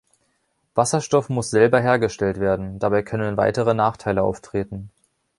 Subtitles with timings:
[0.73, 4.89] Wasserstoff muss selber hergestellt werden, dabei können weitere Nachteile auftreten.